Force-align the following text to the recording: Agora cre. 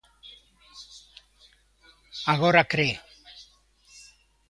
Agora 2.33 2.63
cre. 2.71 2.89